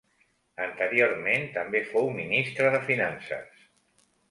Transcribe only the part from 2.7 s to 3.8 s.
de finances.